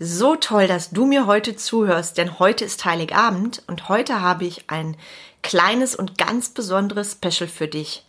[0.00, 4.68] So toll, dass du mir heute zuhörst, denn heute ist Heiligabend und heute habe ich
[4.68, 4.96] ein
[5.42, 8.04] kleines und ganz besonderes Special für dich.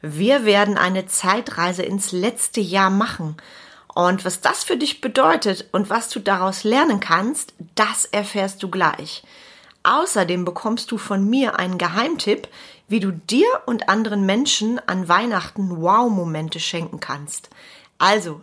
[0.00, 3.36] Wir werden eine Zeitreise ins letzte Jahr machen.
[3.94, 8.70] Und was das für dich bedeutet und was du daraus lernen kannst, das erfährst du
[8.70, 9.22] gleich.
[9.82, 12.48] Außerdem bekommst du von mir einen Geheimtipp,
[12.88, 17.50] wie du dir und anderen Menschen an Weihnachten Wow-Momente schenken kannst.
[17.98, 18.42] Also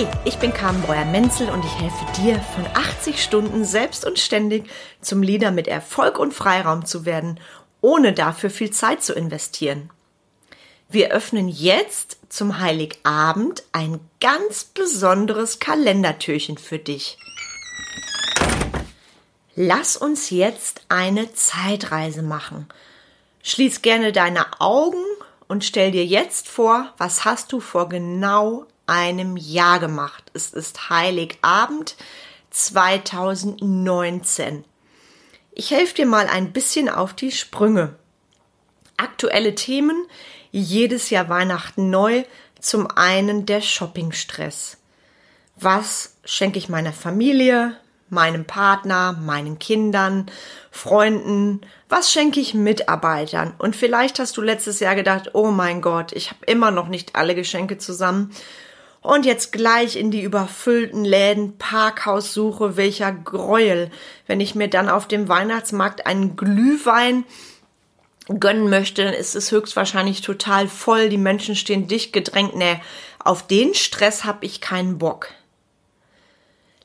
[0.00, 4.64] Hi, ich bin Carmen Breuer-Menzel und ich helfe dir, von 80 Stunden selbst und ständig
[5.02, 7.38] zum Leader mit Erfolg und Freiraum zu werden,
[7.82, 9.90] ohne dafür viel Zeit zu investieren.
[10.88, 17.18] Wir öffnen jetzt zum Heiligabend ein ganz besonderes Kalendertürchen für dich.
[19.54, 22.68] Lass uns jetzt eine Zeitreise machen.
[23.42, 25.04] Schließ gerne deine Augen
[25.46, 30.24] und stell dir jetzt vor, was hast du vor genau einem Jahr gemacht.
[30.34, 31.94] Es ist Heiligabend
[32.50, 34.64] 2019.
[35.52, 37.94] Ich helfe dir mal ein bisschen auf die Sprünge.
[38.96, 40.08] Aktuelle Themen,
[40.50, 42.24] jedes Jahr Weihnachten neu.
[42.58, 44.78] Zum einen der Shoppingstress.
[45.54, 47.76] Was schenke ich meiner Familie,
[48.08, 50.26] meinem Partner, meinen Kindern,
[50.72, 51.60] Freunden?
[51.88, 53.54] Was schenke ich Mitarbeitern?
[53.56, 57.14] Und vielleicht hast du letztes Jahr gedacht, oh mein Gott, ich habe immer noch nicht
[57.14, 58.34] alle Geschenke zusammen
[59.02, 63.90] und jetzt gleich in die überfüllten Läden Parkhaussuche, welcher Gräuel,
[64.26, 67.24] wenn ich mir dann auf dem Weihnachtsmarkt einen Glühwein
[68.38, 72.54] gönnen möchte, dann ist es höchstwahrscheinlich total voll, die Menschen stehen dicht gedrängt.
[72.54, 72.80] Nee,
[73.18, 75.28] auf den Stress habe ich keinen Bock.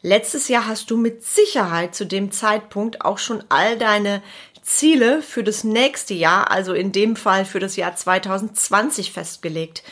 [0.01, 4.21] Letztes Jahr hast du mit Sicherheit zu dem Zeitpunkt auch schon all deine
[4.61, 9.83] Ziele für das nächste Jahr, also in dem Fall für das Jahr 2020 festgelegt.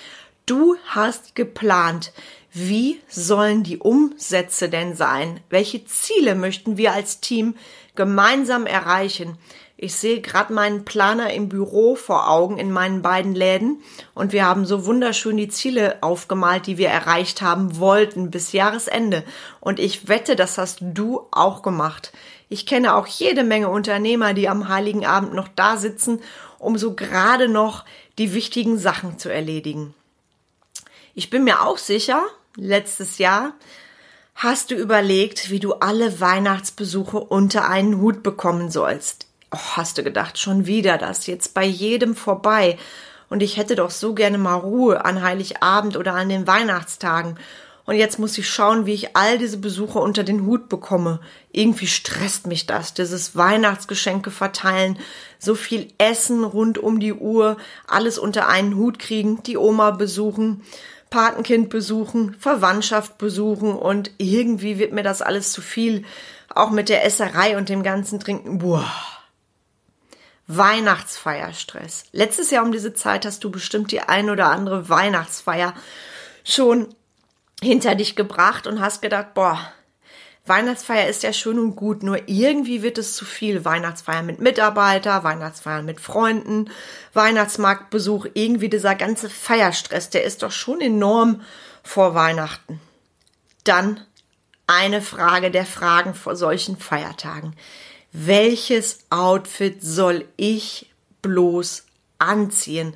[0.46, 2.12] Du hast geplant.
[2.52, 5.40] Wie sollen die Umsätze denn sein?
[5.50, 7.56] Welche Ziele möchten wir als Team
[7.96, 9.38] gemeinsam erreichen?
[9.78, 13.82] Ich sehe gerade meinen Planer im Büro vor Augen in meinen beiden Läden
[14.14, 19.24] und wir haben so wunderschön die Ziele aufgemalt, die wir erreicht haben wollten bis Jahresende.
[19.62, 22.12] Und ich wette, das hast du auch gemacht.
[22.50, 26.20] Ich kenne auch jede Menge Unternehmer, die am heiligen Abend noch da sitzen,
[26.60, 27.86] um so gerade noch
[28.18, 29.94] die wichtigen Sachen zu erledigen.
[31.16, 32.24] Ich bin mir auch sicher,
[32.56, 33.54] letztes Jahr
[34.34, 39.28] hast du überlegt, wie du alle Weihnachtsbesuche unter einen Hut bekommen sollst.
[39.52, 42.80] Oh, hast du gedacht, schon wieder das, jetzt bei jedem vorbei.
[43.30, 47.38] Und ich hätte doch so gerne mal Ruhe an Heiligabend oder an den Weihnachtstagen.
[47.86, 51.20] Und jetzt muss ich schauen, wie ich all diese Besucher unter den Hut bekomme.
[51.52, 54.98] Irgendwie stresst mich das, dieses Weihnachtsgeschenke verteilen,
[55.38, 60.64] so viel Essen rund um die Uhr, alles unter einen Hut kriegen, die Oma besuchen.
[61.14, 66.06] Patenkind besuchen, Verwandtschaft besuchen und irgendwie wird mir das alles zu viel.
[66.50, 68.58] Auch mit der Esserei und dem ganzen Trinken.
[68.58, 68.92] Boah.
[70.48, 72.06] Weihnachtsfeierstress.
[72.14, 75.76] Letztes Jahr um diese Zeit hast du bestimmt die ein oder andere Weihnachtsfeier
[76.44, 76.96] schon
[77.62, 79.60] hinter dich gebracht und hast gedacht, boah,
[80.46, 83.64] Weihnachtsfeier ist ja schön und gut, nur irgendwie wird es zu viel.
[83.64, 86.70] Weihnachtsfeier mit Mitarbeiter, Weihnachtsfeier mit Freunden,
[87.14, 91.42] Weihnachtsmarktbesuch, irgendwie dieser ganze Feierstress, der ist doch schon enorm
[91.82, 92.82] vor Weihnachten.
[93.64, 94.02] Dann
[94.68, 97.56] eine Frage der Fragen vor solchen Feiertagen.
[98.12, 101.86] Welches Outfit soll ich bloß
[102.20, 102.94] anziehen?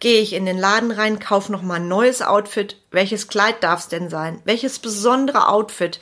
[0.00, 2.78] Gehe ich in den Laden rein, kaufe noch mal ein neues Outfit?
[2.90, 4.40] Welches Kleid darf es denn sein?
[4.44, 6.00] Welches besondere Outfit?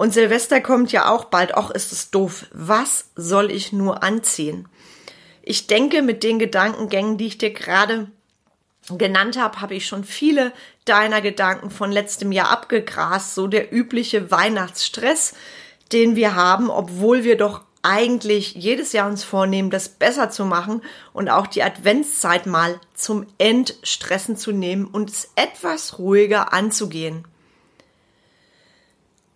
[0.00, 1.54] Und Silvester kommt ja auch bald.
[1.54, 2.46] Och, ist es doof.
[2.52, 4.66] Was soll ich nur anziehen?
[5.42, 8.10] Ich denke, mit den Gedankengängen, die ich dir gerade
[8.88, 10.54] genannt habe, habe ich schon viele
[10.86, 13.34] deiner Gedanken von letztem Jahr abgegrast.
[13.34, 15.34] So der übliche Weihnachtsstress,
[15.92, 20.80] den wir haben, obwohl wir doch eigentlich jedes Jahr uns vornehmen, das besser zu machen
[21.12, 27.26] und auch die Adventszeit mal zum Entstressen zu nehmen und es etwas ruhiger anzugehen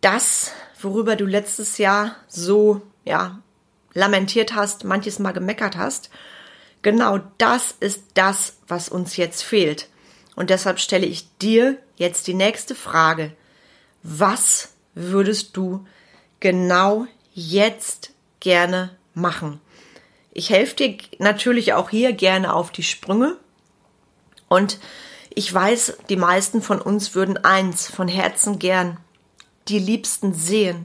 [0.04, 3.38] das, worüber du letztes Jahr so, ja,
[3.92, 6.10] lamentiert hast, manches Mal gemeckert hast,
[6.82, 9.88] genau das ist das, was uns jetzt fehlt.
[10.36, 13.32] Und deshalb stelle ich dir jetzt die nächste Frage.
[14.02, 15.86] Was würdest du
[16.40, 19.60] genau jetzt gerne machen.
[20.32, 23.36] Ich helfe dir natürlich auch hier gerne auf die Sprünge.
[24.48, 24.78] Und
[25.34, 28.98] ich weiß, die meisten von uns würden eins von Herzen gern,
[29.68, 30.84] die Liebsten sehen.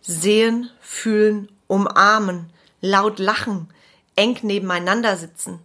[0.00, 2.50] Sehen, fühlen, umarmen,
[2.80, 3.68] laut lachen,
[4.16, 5.60] eng nebeneinander sitzen,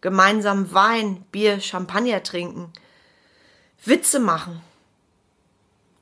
[0.00, 2.72] gemeinsam Wein, Bier, Champagner trinken,
[3.84, 4.60] Witze machen.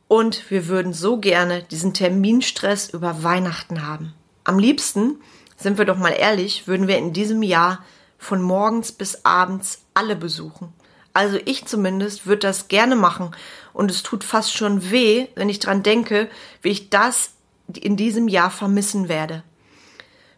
[0.08, 4.14] Und wir würden so gerne diesen Terminstress über Weihnachten haben.
[4.42, 5.20] Am liebsten,
[5.56, 7.84] sind wir doch mal ehrlich, würden wir in diesem Jahr
[8.18, 10.72] von morgens bis abends alle besuchen.
[11.12, 13.34] Also ich zumindest würde das gerne machen
[13.72, 16.28] und es tut fast schon weh, wenn ich dran denke,
[16.62, 17.30] wie ich das
[17.74, 19.42] in diesem Jahr vermissen werde.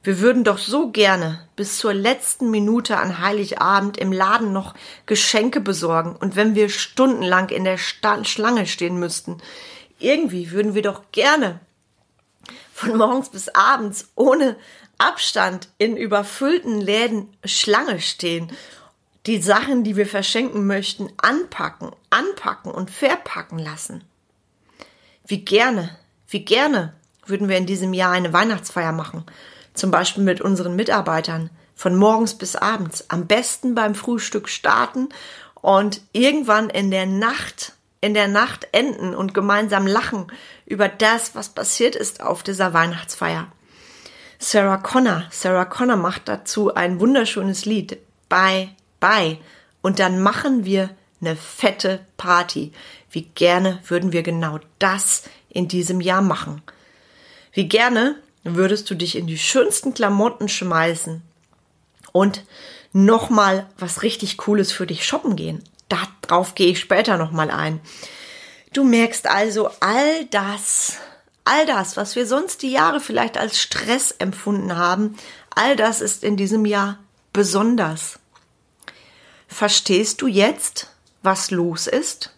[0.04, 4.74] Wir würden doch so gerne bis zur letzten Minute an Heiligabend im Laden noch
[5.06, 9.38] Geschenke besorgen und wenn wir stundenlang in der Sta Schlange stehen müssten.
[10.00, 11.60] Irgendwie würden wir doch gerne
[12.74, 14.56] von morgens bis abends ohne
[14.98, 18.50] Abstand in überfüllten Läden Schlange stehen,
[19.26, 24.04] die Sachen, die wir verschenken möchten, anpacken, anpacken und verpacken lassen.
[25.26, 25.96] Wie gerne,
[26.28, 26.94] wie gerne
[27.26, 29.24] würden wir in diesem Jahr eine Weihnachtsfeier machen
[29.74, 35.08] zum Beispiel mit unseren Mitarbeitern, von morgens bis abends, am besten beim Frühstück starten
[35.54, 40.26] und irgendwann in der Nacht, in der Nacht enden und gemeinsam lachen
[40.66, 43.48] über das, was passiert ist auf dieser Weihnachtsfeier.
[44.38, 47.98] Sarah Connor, Sarah Connor macht dazu ein wunderschönes Lied,
[48.28, 48.70] Bye,
[49.02, 49.38] Bye.
[49.82, 50.88] Und dann machen wir
[51.20, 52.72] eine fette Party.
[53.10, 56.62] Wie gerne würden wir genau das in diesem Jahr machen.
[57.52, 58.14] Wie gerne
[58.44, 61.20] würdest du dich in die schönsten Klamotten schmeißen
[62.12, 62.44] und
[62.92, 65.64] nochmal was richtig Cooles für dich shoppen gehen.
[65.88, 67.80] Darauf gehe ich später nochmal ein.
[68.72, 70.98] Du merkst also all das,
[71.44, 75.16] all das, was wir sonst die Jahre vielleicht als Stress empfunden haben,
[75.50, 77.00] all das ist in diesem Jahr
[77.32, 78.20] besonders.
[79.52, 80.88] Verstehst du jetzt,
[81.22, 82.34] was los ist?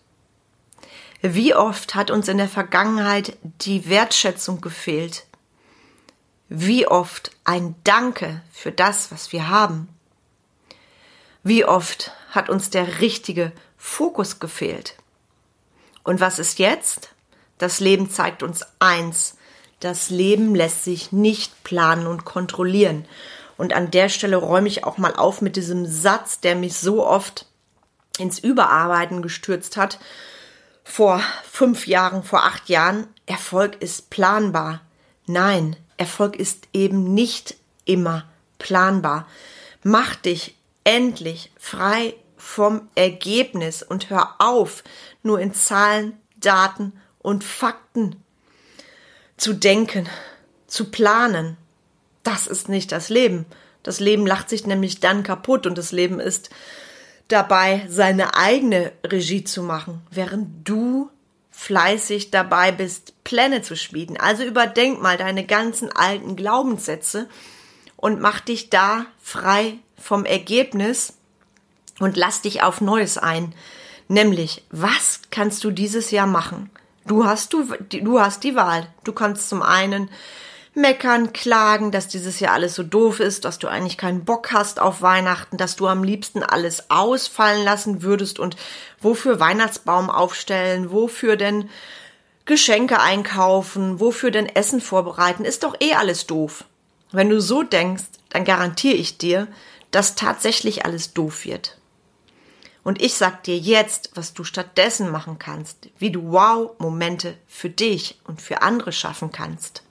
[1.22, 5.24] Wie oft hat uns in der Vergangenheit die Wertschätzung gefehlt,
[6.48, 9.88] wie oft ein Danke für das, was wir haben.
[11.44, 14.96] Wie oft hat uns der richtige Fokus gefehlt.
[16.02, 17.10] Und was ist jetzt?
[17.58, 19.36] Das Leben zeigt uns eins.
[19.78, 23.06] Das Leben lässt sich nicht planen und kontrollieren.
[23.56, 27.06] Und an der Stelle räume ich auch mal auf mit diesem Satz, der mich so
[27.06, 27.46] oft
[28.18, 29.98] ins Überarbeiten gestürzt hat.
[30.82, 31.20] Vor
[31.50, 33.06] fünf Jahren, vor acht Jahren.
[33.26, 34.80] Erfolg ist planbar.
[35.26, 38.24] Nein, Erfolg ist eben nicht immer
[38.58, 39.26] planbar.
[39.82, 44.84] Mach dich endlich frei vom Ergebnis und hör auf,
[45.22, 48.22] nur in Zahlen, Daten und Fakten
[49.36, 50.08] zu denken,
[50.66, 51.56] zu planen.
[52.24, 53.46] Das ist nicht das Leben.
[53.84, 56.50] Das Leben lacht sich nämlich dann kaputt und das Leben ist
[57.28, 61.10] dabei, seine eigene Regie zu machen, während du
[61.50, 64.18] fleißig dabei bist, Pläne zu schmieden.
[64.18, 67.28] Also überdenk mal deine ganzen alten Glaubenssätze
[67.96, 71.14] und mach dich da frei vom Ergebnis
[72.00, 73.54] und lass dich auf Neues ein.
[74.08, 76.70] Nämlich, was kannst du dieses Jahr machen?
[77.06, 78.88] Du hast, du, du hast die Wahl.
[79.04, 80.10] Du kannst zum einen
[80.74, 84.80] meckern, klagen, dass dieses Jahr alles so doof ist, dass du eigentlich keinen Bock hast
[84.80, 88.56] auf Weihnachten, dass du am liebsten alles ausfallen lassen würdest und
[89.00, 91.70] wofür Weihnachtsbaum aufstellen, wofür denn
[92.44, 96.64] Geschenke einkaufen, wofür denn Essen vorbereiten, ist doch eh alles doof.
[97.12, 99.46] Wenn du so denkst, dann garantiere ich dir,
[99.90, 101.78] dass tatsächlich alles doof wird.
[102.82, 108.20] Und ich sag dir jetzt, was du stattdessen machen kannst, wie du Wow-Momente für dich
[108.24, 109.84] und für andere schaffen kannst.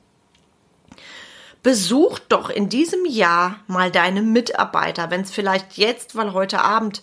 [1.64, 7.02] Besuch doch in diesem Jahr mal deine Mitarbeiter, wenn es vielleicht jetzt, weil heute Abend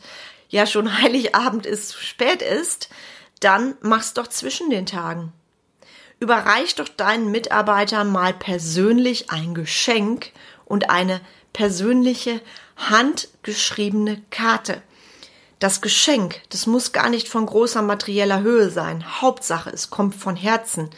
[0.51, 2.91] ja schon Heiligabend ist, spät ist,
[3.41, 5.33] dann mach's doch zwischen den Tagen.
[6.21, 10.33] Überreich doch deinen Mitarbeitern mal persönlich ein Geschenk
[10.67, 11.23] und eine
[11.55, 12.43] persönliche
[12.77, 14.83] handgeschriebene Karte.
[15.59, 19.23] Das Geschenk, das muss gar nicht von großer materieller Höhe sein.
[19.23, 20.91] Hauptsache, es kommt von Herzen.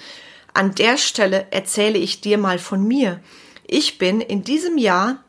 [0.55, 3.21] An der Stelle erzähle ich dir mal von mir.
[3.75, 5.25] Ich bin in diesem Jahr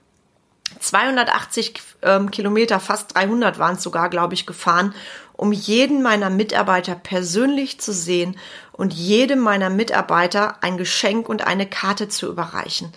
[0.82, 4.94] 280 ähm, Kilometer, fast 300 waren es sogar, glaube ich, gefahren,
[5.32, 8.36] um jeden meiner Mitarbeiter persönlich zu sehen
[8.74, 12.92] und jedem meiner Mitarbeiter ein Geschenk und eine Karte zu überreichen.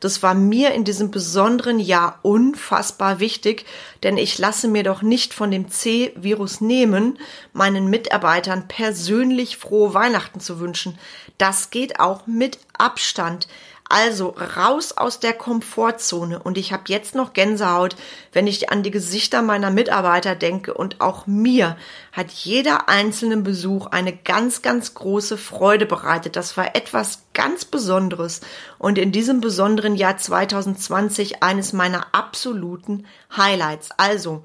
[0.00, 3.66] Das war mir in diesem besonderen Jahr unfassbar wichtig,
[4.02, 7.20] denn ich lasse mir doch nicht von dem C-Virus nehmen,
[7.52, 10.98] meinen Mitarbeitern persönlich frohe Weihnachten zu wünschen.
[11.36, 13.46] Das geht auch mit Abstand.
[13.88, 16.38] Also raus aus der Komfortzone.
[16.38, 17.96] Und ich habe jetzt noch Gänsehaut,
[18.32, 20.74] wenn ich an die Gesichter meiner Mitarbeiter denke.
[20.74, 21.76] Und auch mir
[22.12, 26.36] hat jeder einzelne Besuch eine ganz, ganz große Freude bereitet.
[26.36, 28.42] Das war etwas ganz Besonderes.
[28.78, 33.88] Und in diesem besonderen Jahr 2020 eines meiner absoluten Highlights.
[33.96, 34.44] Also,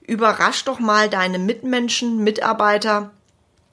[0.00, 3.10] überrasch doch mal deine Mitmenschen, Mitarbeiter,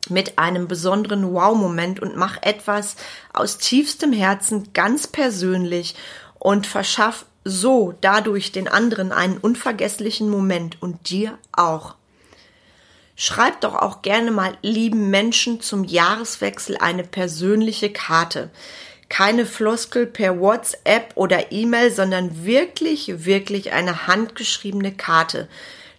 [0.09, 2.95] mit einem besonderen Wow-Moment und mach etwas
[3.31, 5.95] aus tiefstem Herzen ganz persönlich
[6.39, 11.95] und verschaff so dadurch den anderen einen unvergesslichen Moment und dir auch.
[13.15, 18.49] Schreib doch auch gerne mal lieben Menschen zum Jahreswechsel eine persönliche Karte.
[19.07, 25.47] Keine Floskel per WhatsApp oder E-Mail, sondern wirklich, wirklich eine handgeschriebene Karte.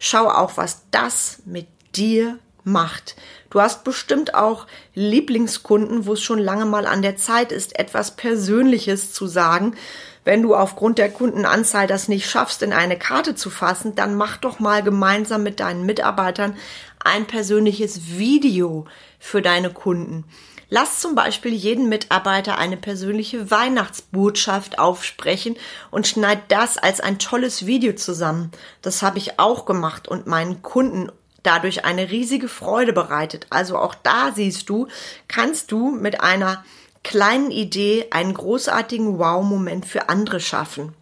[0.00, 3.16] Schau auch, was das mit dir macht.
[3.50, 8.16] Du hast bestimmt auch Lieblingskunden, wo es schon lange mal an der Zeit ist, etwas
[8.16, 9.76] Persönliches zu sagen.
[10.25, 14.38] Wenn du aufgrund der Kundenanzahl das nicht schaffst, in eine Karte zu fassen, dann mach
[14.38, 16.56] doch mal gemeinsam mit deinen Mitarbeitern
[17.04, 18.87] ein persönliches Video
[19.18, 20.25] für deine Kunden.
[20.71, 25.56] Lass zum Beispiel jeden Mitarbeiter eine persönliche Weihnachtsbotschaft aufsprechen
[25.90, 28.50] und schneid das als ein tolles Video zusammen.
[28.80, 31.12] Das habe ich auch gemacht und meinen Kunden
[31.45, 33.47] dadurch eine riesige Freude bereitet.
[33.51, 34.89] Also auch da siehst du,
[35.29, 36.65] kannst du mit einer
[37.05, 40.95] kleinen Idee einen großartigen Wow-Moment für andere schaffen.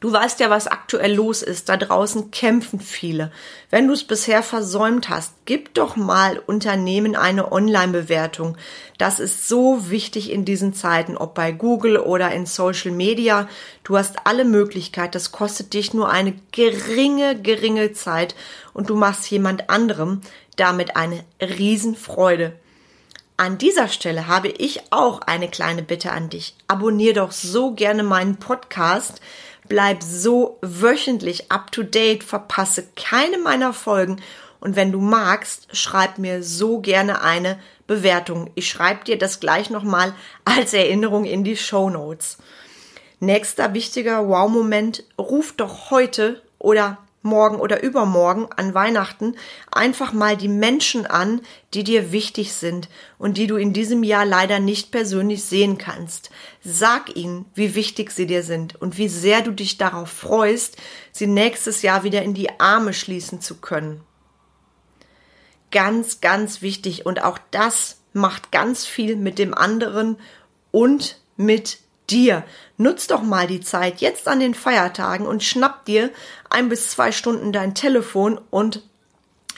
[0.00, 1.68] Du weißt ja, was aktuell los ist.
[1.68, 3.32] Da draußen kämpfen viele.
[3.68, 8.56] Wenn du es bisher versäumt hast, gib doch mal Unternehmen eine Online-Bewertung.
[8.96, 13.48] Das ist so wichtig in diesen Zeiten, ob bei Google oder in Social Media.
[13.82, 15.12] Du hast alle Möglichkeiten.
[15.12, 18.36] Das kostet dich nur eine geringe, geringe Zeit
[18.74, 20.20] und du machst jemand anderem
[20.54, 22.52] damit eine Riesenfreude.
[23.36, 26.56] An dieser Stelle habe ich auch eine kleine Bitte an dich.
[26.66, 29.20] Abonnier doch so gerne meinen Podcast
[29.68, 34.20] Bleib so wöchentlich up to date, verpasse keine meiner Folgen
[34.60, 38.50] und wenn du magst, schreib mir so gerne eine Bewertung.
[38.54, 42.38] Ich schreibe dir das gleich nochmal als Erinnerung in die Show Notes.
[43.20, 49.36] Nächster wichtiger Wow-Moment, ruf doch heute oder morgen oder übermorgen an Weihnachten
[49.70, 51.40] einfach mal die Menschen an,
[51.74, 56.30] die dir wichtig sind und die du in diesem Jahr leider nicht persönlich sehen kannst.
[56.64, 60.76] Sag ihnen, wie wichtig sie dir sind und wie sehr du dich darauf freust,
[61.12, 64.00] sie nächstes Jahr wieder in die Arme schließen zu können.
[65.70, 70.16] Ganz, ganz wichtig und auch das macht ganz viel mit dem anderen
[70.70, 71.78] und mit
[72.10, 72.44] dir.
[72.76, 76.10] Nutz doch mal die Zeit jetzt an den Feiertagen und schnapp dir
[76.50, 78.82] ein bis zwei Stunden dein Telefon und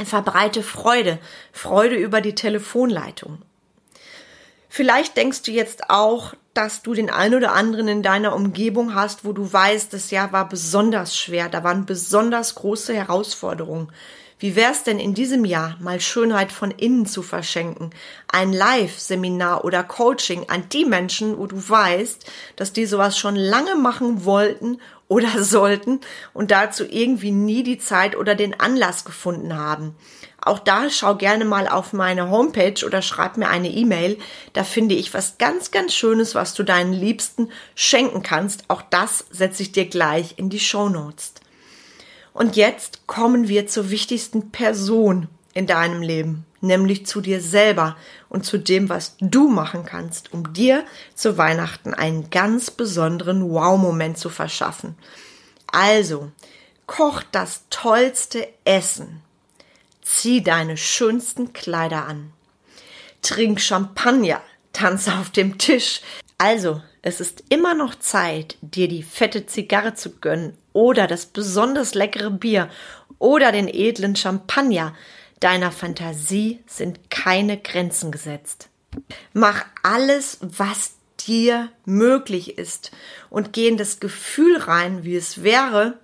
[0.05, 1.19] verbreite Freude.
[1.53, 3.43] Freude über die Telefonleitung.
[4.69, 9.25] Vielleicht denkst du jetzt auch, dass du den einen oder anderen in deiner Umgebung hast,
[9.25, 13.93] wo du weißt, das Jahr war besonders schwer, da waren besonders große Herausforderungen.
[14.41, 17.91] Wie wär's denn in diesem Jahr mal Schönheit von innen zu verschenken?
[18.27, 22.25] Ein Live-Seminar oder Coaching an die Menschen, wo du weißt,
[22.57, 26.01] dass die sowas schon lange machen wollten oder sollten
[26.33, 29.95] und dazu irgendwie nie die Zeit oder den Anlass gefunden haben.
[30.41, 34.17] Auch da schau gerne mal auf meine Homepage oder schreib mir eine E-Mail.
[34.55, 38.65] Da finde ich was ganz, ganz Schönes, was du deinen Liebsten schenken kannst.
[38.69, 41.35] Auch das setze ich dir gleich in die Show Notes.
[42.33, 47.97] Und jetzt kommen wir zur wichtigsten Person in deinem Leben, nämlich zu dir selber
[48.29, 50.85] und zu dem, was du machen kannst, um dir
[51.15, 54.97] zu Weihnachten einen ganz besonderen Wow-Moment zu verschaffen.
[55.73, 56.31] Also,
[56.87, 59.23] koch das tollste Essen.
[60.03, 62.33] Zieh deine schönsten Kleider an.
[63.23, 64.41] Trink Champagner.
[64.73, 66.01] Tanz auf dem Tisch.
[66.41, 71.93] Also, es ist immer noch Zeit, dir die fette Zigarre zu gönnen oder das besonders
[71.93, 72.71] leckere Bier
[73.19, 74.97] oder den edlen Champagner.
[75.41, 78.71] Deiner Fantasie sind keine Grenzen gesetzt.
[79.35, 80.95] Mach alles, was
[81.27, 82.91] dir möglich ist
[83.29, 85.99] und geh in das Gefühl rein, wie es wäre,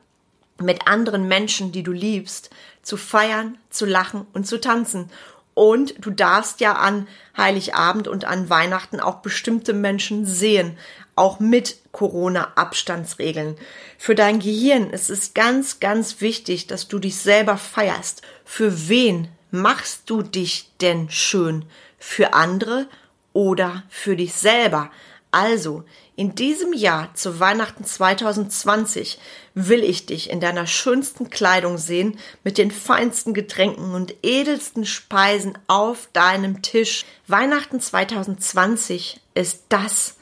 [0.61, 2.51] mit anderen Menschen, die du liebst,
[2.83, 5.11] zu feiern, zu lachen und zu tanzen
[5.57, 10.77] und du darfst ja an Heiligabend und an Weihnachten auch bestimmte Menschen sehen,
[11.15, 13.57] auch mit Corona-Abstandsregeln.
[13.97, 18.21] Für dein Gehirn ist es ganz, ganz wichtig, dass du dich selber feierst.
[18.45, 21.65] Für wen machst du dich denn schön?
[21.99, 22.87] Für andere
[23.33, 24.91] oder für dich selber?
[25.31, 25.85] Also,
[26.17, 29.19] in diesem Jahr zu Weihnachten 2020
[29.59, 35.57] will ich dich in deiner schönsten Kleidung sehen, mit den feinsten Getränken und edelsten Speisen
[35.67, 37.07] auf deinem Tisch.
[37.27, 40.17] Weihnachten 2020 ist das,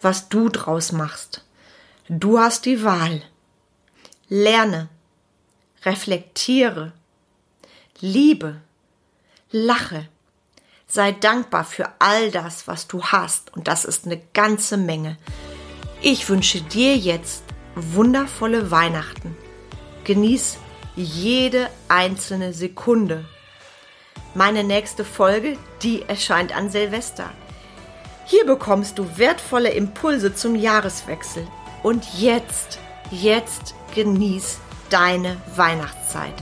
[0.00, 1.44] was du draus machst.
[2.08, 3.22] Du hast die Wahl.
[4.28, 4.88] Lerne,
[5.84, 6.92] reflektiere,
[8.00, 8.60] liebe,
[9.52, 10.08] lache,
[10.88, 15.16] sei dankbar für all das, was du hast, und das ist eine ganze Menge.
[16.02, 17.44] Ich wünsche dir jetzt
[17.94, 19.36] wundervolle Weihnachten.
[20.04, 20.58] Genieß
[20.96, 23.24] jede einzelne Sekunde.
[24.34, 27.30] Meine nächste Folge, die erscheint an Silvester.
[28.26, 31.46] Hier bekommst du wertvolle Impulse zum Jahreswechsel.
[31.82, 32.78] Und jetzt,
[33.10, 34.58] jetzt genieß
[34.90, 36.34] deine Weihnachtszeit.